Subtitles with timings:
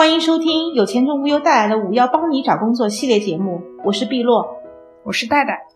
[0.00, 4.56] 欢迎收听有钱程无忧带来的“五幺帮你找工作”系列节目，我是碧落，
[5.04, 5.66] 我是戴戴。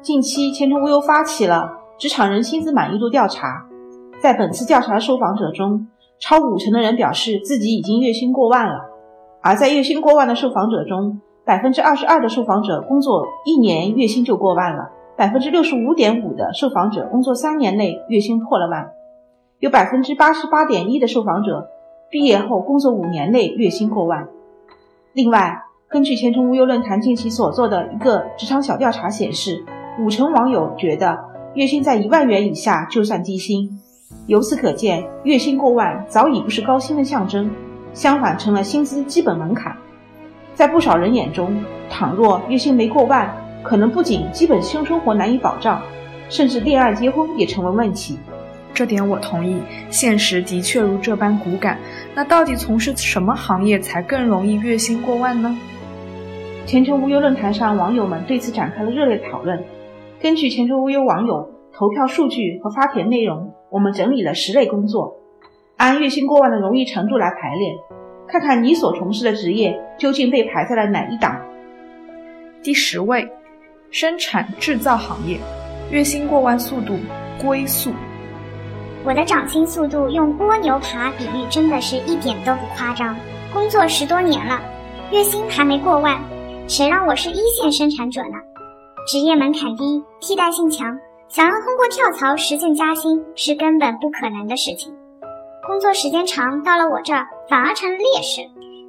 [0.00, 3.64] 近期，钱程无忧发起了职场人薪资满意度调查，
[4.20, 5.86] 在本次调查的受访者中，
[6.18, 8.80] 超五成的人表示自己已经月薪过万了，
[9.40, 18.90] 而在月薪过万的受访者中，百分之二十二的受访者工作一年月薪就过万了，百分之六十五点五的受访者工作三年内月薪破了万，
[19.60, 21.68] 有百分之八十八点一的受访者。
[22.12, 24.28] 毕业后工作五年内月薪过万。
[25.14, 29.64] 另外，根据前程无忧论坛近期所做的一个职场小调查显示，
[29.98, 31.18] 五成网友觉得
[31.54, 33.80] 月薪在一万元以下就算低薪。
[34.26, 37.50] 由此可见，月薪过万早已不是高薪的象征，
[37.94, 39.74] 相反成了薪资基本门槛。
[40.52, 45.80] 在不少人眼中，倘若月薪没过万，可能不仅基本性生活难以保障，
[46.28, 48.18] 甚至恋爱结婚也成为问题。
[48.74, 49.56] 这点我同意，
[49.90, 51.78] 现实的确如这般骨感。
[52.14, 55.56] 那到底从事什么行业才更容易月薪过万呢？
[56.64, 59.62] 前程无忧论坛上网友们对此展开了热烈讨论。
[60.20, 65.16] 根据前程无忧网友投票数据和发帖内容，我们整理了十类工作，
[65.76, 67.74] 按月薪过万的容易程度来排列，
[68.28, 71.40] 看看你所从事的职业究竟被排在了哪一档。
[72.62, 73.28] 第十位，
[73.90, 75.36] 生产制造行业，
[75.90, 76.96] 月薪过万速度
[77.42, 77.92] 龟速。
[79.04, 83.16] 我的涨薪速度用蜗牛爬比喻，真的是一点都不夸张。
[83.52, 84.60] 工作十多年了，
[85.10, 86.20] 月薪还没过万，
[86.68, 88.38] 谁让我是一线生产者呢？
[89.08, 90.96] 职业门槛低，替代性强，
[91.28, 94.94] 想要通过跳槽实现加薪是根本不可能的事情。
[95.66, 98.42] 工作时间长，到了我这儿反而成了劣势，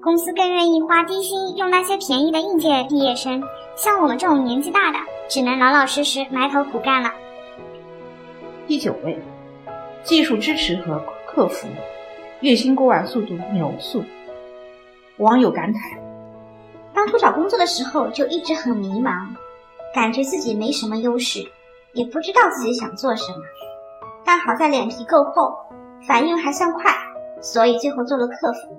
[0.04, 3.42] 公司更愿意花低薪用那些便宜的应届毕业生，
[3.76, 7.12] 像我们这种年纪大的，只能老老实实埋头苦干了。
[8.68, 9.18] 第九位。
[10.04, 11.66] 技术支持和客服，
[12.42, 14.04] 月薪过万速度牛速。
[15.18, 15.98] 网友感慨：
[16.94, 19.28] 当初找工作的时候就一直很迷茫，
[19.96, 21.40] 感觉自己没什么优势，
[21.94, 23.40] 也不知道自己想做什么。
[24.26, 25.56] 但好在脸皮够厚，
[26.06, 26.92] 反应还算快，
[27.42, 28.78] 所以最后做了客服。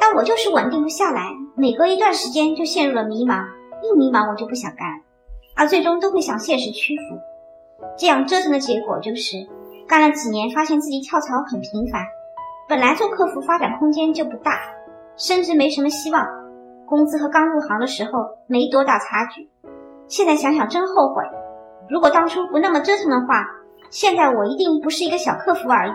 [0.00, 3.44] 但我就是稳定不下来，每隔一段时间就陷入了迷茫，
[3.82, 4.86] 一迷茫我就不想干，
[5.56, 7.18] 而最终都会向现实屈服。
[7.98, 9.48] 这样折腾的结果就是。
[9.88, 12.02] 干了几年，发现自己跳槽很频繁，
[12.68, 14.58] 本来做客服发展空间就不大，
[15.16, 16.26] 甚至没什么希望，
[16.86, 18.10] 工资和刚入行的时候
[18.48, 19.48] 没多大差距。
[20.08, 21.22] 现在想想真后悔，
[21.88, 23.46] 如果当初不那么折腾的话，
[23.88, 25.92] 现在我一定不是一个小客服而已。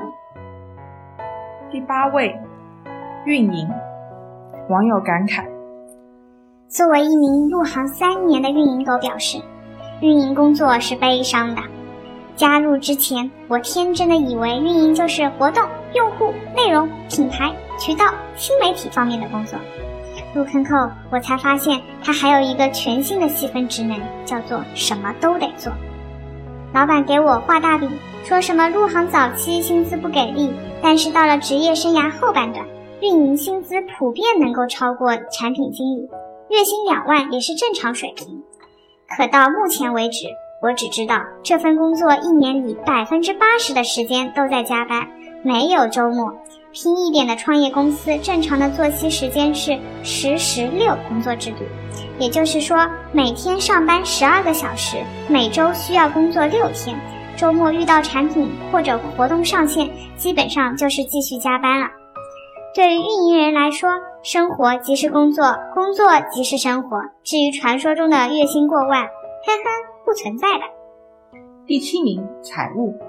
[1.69, 2.34] 第八位，
[3.25, 3.69] 运营
[4.69, 5.46] 网友感慨：
[6.69, 9.38] 作为一名入行三年的运营狗，表示
[10.00, 11.62] 运营工作是悲伤的。
[12.41, 15.63] 加入之前，我天真的以为运营就是活动、
[15.94, 19.59] 用户、内容、品牌、渠道、新媒体方面的工作。
[20.34, 25.72] 入坑后，我才发现它还有一个全新的细分职能，叫做什么都得做。
[26.74, 27.88] 老板给我画大饼，
[28.24, 32.66] 说什么入行早期薪资不给力，但是到了职业生涯后半段，
[33.02, 36.09] 运营薪资普遍能够超过产品经理，
[36.50, 38.41] 月薪两万也是正常水平。
[39.16, 40.25] 可到目前为止。
[40.61, 45.07] 我只知道这份工作一年里百分之八十的时间都在加班，
[45.44, 46.31] 没有周末。
[46.72, 51.66] 拼一点的创业公司正常的作息时间是十十六工作制度，
[52.19, 56.95] 也就是说每天上班十二个小时，每周需要工作六天，
[57.35, 61.88] 周末遇到产品或者活动上线，基本上就是继续加班了。
[62.73, 63.89] 对于运营人来说，
[64.23, 67.01] 生活即是工作，工作即是生活。
[67.23, 69.91] 至于传说中的月薪过万，呵呵。
[70.11, 71.39] 不存在的。
[71.66, 72.99] 第七名，财务，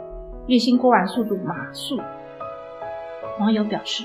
[0.46, 1.98] 月薪过万速度马速。
[3.40, 4.04] 网友表示：“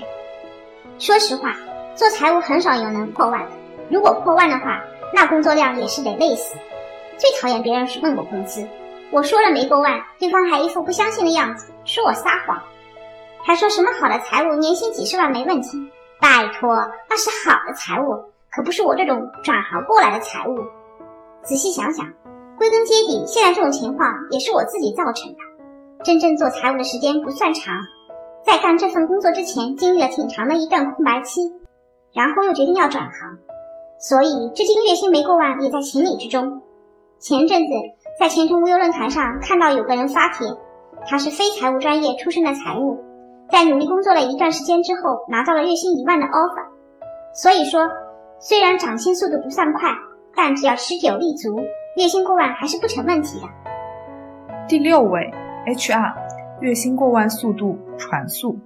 [0.98, 1.54] 说实话，
[1.94, 3.52] 做财务很少有能破万的。
[3.88, 4.82] 如果破万的话，
[5.14, 6.56] 那工作量也是得累死。
[7.16, 8.66] 最讨厌别人问我工资，
[9.12, 12.60] 我说了没过万，对方还一副不相信的样子，说我撒谎，
[13.44, 15.78] 还说什么好的财务年薪几十万没问题。
[16.20, 16.74] 拜托，
[17.08, 20.58] 那是好的财务，可不是我这种转行过来的财务。
[21.44, 22.04] 仔细想想。”
[22.58, 25.38] 归根结底，现在这种情况也是我自己造成的。
[26.04, 27.74] 真正做财务的时间不算长，
[28.44, 31.40] 在干这份工作之前，经历了挺长的一段空白期，
[32.12, 33.38] 然后又决定要转行，
[34.00, 36.60] 所以至今月薪没过万也在情理之中。
[37.20, 37.72] 前阵子
[38.18, 40.48] 在前程无忧论坛上看到有个人发帖，
[41.06, 42.98] 他是非财务专业出身的财务，
[43.50, 46.66] 在努力工作了一段时间之后，拿到了月薪一万的 offer。
[47.34, 47.88] 所以说，
[48.40, 49.90] 虽然涨薪速度不算快，
[50.34, 51.56] 但只要持久立足。
[51.98, 53.48] 月薪过万还是不成问题的。
[54.68, 55.28] 第六位
[55.66, 56.14] ，HR，
[56.60, 58.56] 月薪过万速度传速。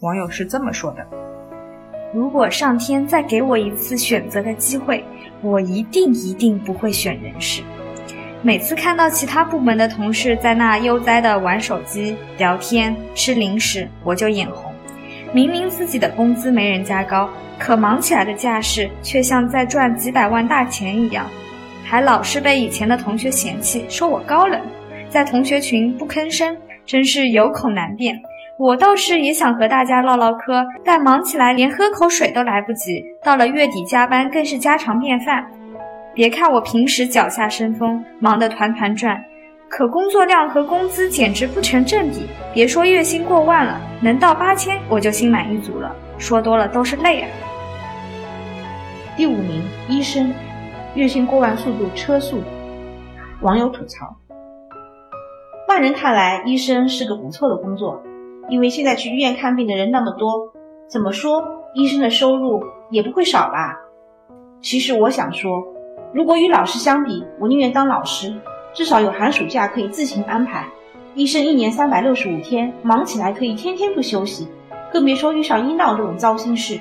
[0.00, 1.06] 网友是这么说的：
[2.14, 5.04] 如果上天再给我一次选择的机会，
[5.42, 7.62] 我一定一定不会选人事。
[8.40, 14.72] 每次看到其他部门的同事在那悠哉的玩手机、聊天、吃零食，我就眼红。
[15.34, 17.28] 明明自己的工资没人家高，
[17.58, 21.26] 可忙起来的架势却像在赚几百万大钱一样，
[21.90, 24.60] 还老是被以前的同学嫌弃，说我高冷，
[25.08, 26.54] 在同学群不吭声，
[26.84, 28.14] 真是有口难辩。
[28.58, 35.42] 我倒是也想和大家唠唠嗑，但忙起来连喝口水都来不及，到了月底加班更是家常便饭。
[36.12, 39.18] 别看我平时脚下生风，忙得团团转，
[39.70, 42.26] 可工作量和工资简直不成正比。
[42.52, 45.96] 别说月薪过万了，能到八千我就心满意足了。
[46.18, 47.28] 说多了都是泪啊。
[49.16, 50.30] 第五名，医生，
[50.98, 52.42] 月薪过万速度车速。
[53.40, 54.16] 网友吐槽：
[55.68, 58.02] 外人看来，医生是个不错的工作。
[58.48, 60.52] 因为现在去医院看病的人那么多，
[60.88, 61.40] 怎么说
[61.72, 63.76] 医生的收入也不会少吧？
[64.60, 65.64] 其实我想说，
[66.12, 68.34] 如果与老师相比，我宁愿当老师，
[68.74, 70.66] 至少有寒暑假可以自行安排。
[71.14, 74.48] 医生一年三百六十五天，忙起来可以天天不休息，
[74.92, 76.76] 更别说遇上医闹这种糟心事。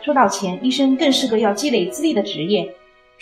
[0.00, 2.68] 说到钱，医生更是个要积累资历的职业，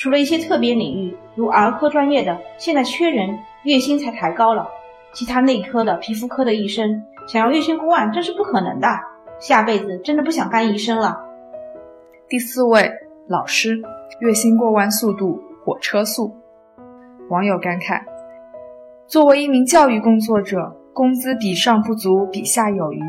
[0.03, 4.67] 除了一些特别领域，如儿科专业的，现在缺人，月薪才抬高了。
[5.13, 7.01] 其他内科的、皮肤科的医生。
[7.29, 8.89] 想要月薪过万，这是不可能的。
[9.39, 11.17] 下辈子真的不想干医生了。
[12.29, 12.91] 第四位，
[13.29, 13.81] 老师，
[14.19, 16.35] 月薪过万速度火车速。
[17.31, 18.03] 网友感慨：
[19.07, 23.01] 作为一名教育工作者，工资比上不足，比下有余。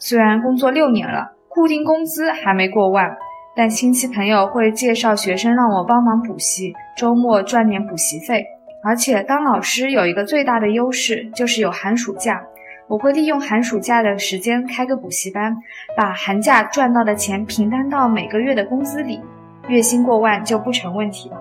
[0.00, 3.16] 虽然工作六年了，固定工资还没过万，
[3.60, 8.42] 但亲戚朋友会介绍学生让我帮忙补习，周末赚点补习费。
[8.82, 12.42] 而且当老师有一个最大的优势，就是有寒暑假。
[12.88, 15.54] 我会利用寒暑假的时间开个补习班，
[15.94, 19.20] 把寒假赚到的钱平摊到每个月的工资里，
[19.68, 21.36] 月薪过万就不成问题了。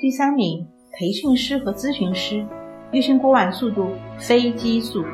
[0.00, 0.64] 第三名，
[0.96, 2.46] 培训师和咨询师，
[2.92, 5.04] 月薪过万速度飞机速。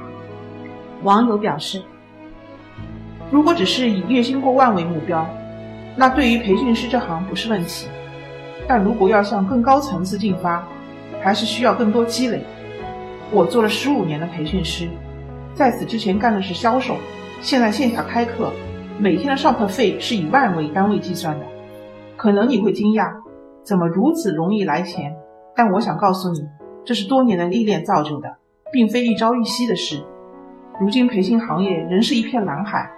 [1.04, 1.82] 网友表示，
[3.30, 5.26] 如果只是以月薪过万为目标，
[5.96, 7.86] 那对于培训师这行不是问题；
[8.66, 10.66] 但如果要向更高层次进发，
[11.22, 12.42] 还是需要更多积累。
[13.30, 14.88] 我做了十五年的培训师，
[15.54, 16.96] 在此之前干的是销售，
[17.40, 18.50] 现在线下开课，
[18.98, 21.46] 每天的上课费是以万为单位计算的。
[22.16, 23.12] 可能你会惊讶，
[23.62, 25.14] 怎么如此容易来钱？
[25.56, 26.40] 但我想告诉你，
[26.84, 28.36] 这是多年的历练造就的，
[28.72, 30.02] 并非一朝一夕的事。
[30.80, 32.90] 如今培训行业仍是一片蓝海，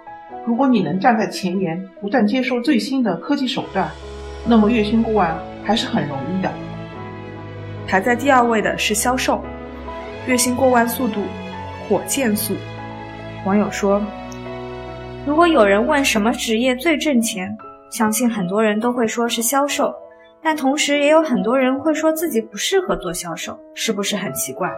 [0.47, 3.91] 如果你能站在前沿，不断接受最新的科技手段，
[4.45, 6.49] 那么月薪过万还是很容易的。
[7.85, 9.43] 排在第二位的是销售。
[10.25, 11.21] 月薪过万速度，
[11.89, 12.55] 火箭速。
[13.45, 14.01] 网友说
[15.27, 17.53] ：“如果有人问什么职业最挣钱，
[17.89, 19.93] 相信很多人都会说是销售。
[20.41, 24.69] 但同时也有很多人会说自己不适合做销售，是不是很奇怪？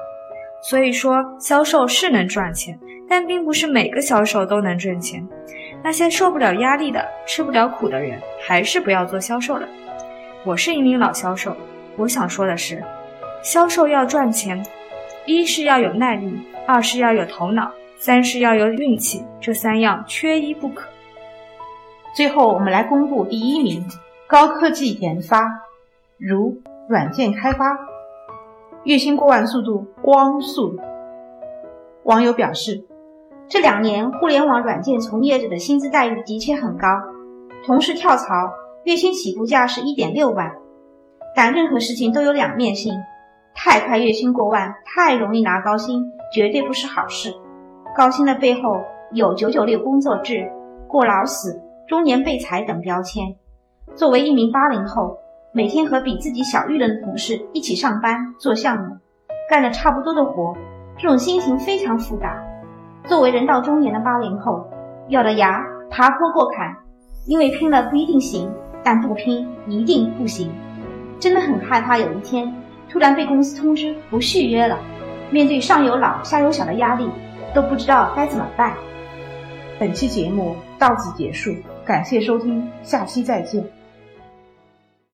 [0.63, 5.27] 所以说，销售是能赚钱，但并不是每个销售都能挣钱。
[5.83, 9.67] 那些受不了压力的、吃不了苦的人，还是不要做销售了。
[10.45, 11.55] 我是一名老销售，
[11.97, 12.83] 我想说的是，
[13.43, 14.63] 销售要赚钱。”
[15.25, 16.33] 一是要有耐力，
[16.65, 20.89] 二是要有头脑，三是要有运气，这三样缺一不可。
[22.15, 23.85] 最后，我们来公布第一名：
[24.25, 25.45] 高科技研发，
[26.17, 27.77] 如软件开发，
[28.85, 30.79] 月薪过万速度光速。
[32.03, 32.83] 网友表示，
[33.49, 36.87] 这两年互联网软件从业者的薪资待遇的确很高，
[37.65, 38.31] 同时跳槽
[38.83, 40.51] 月薪起步价是一点六万，
[41.35, 42.93] 但任何事情都有两面性。
[43.55, 47.33] 太快月薪过万，太容易拿高薪，绝对不是好事。
[47.97, 48.79] 高薪的背后
[49.13, 50.47] 有九九六工作制、
[50.87, 53.25] 过劳死、中年被裁等标签。
[53.95, 55.17] 作为一名八零后，
[55.51, 58.95] 每天和比自己小一轮的同事一起上班做项目，
[59.49, 60.55] 干着差不多的活，
[60.99, 62.45] 这种心情非常复杂。
[63.09, 64.63] 作为人到中年的八零后，
[65.07, 66.71] 咬着牙爬坡过坎，
[67.25, 68.47] 因为拼了不一定行，
[68.83, 70.51] 但不拼一定不行。
[71.19, 72.53] 真的很害怕有一天。
[72.87, 74.77] 突然被公司通知不续约了，
[75.31, 77.09] 面对上有老下有小的压力，
[77.51, 78.73] 都不知道该怎么办。
[79.79, 81.51] 本期节目到此结束，
[81.83, 83.78] 感谢收听，下期再见。